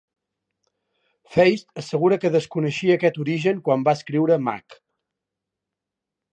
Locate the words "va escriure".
3.91-4.41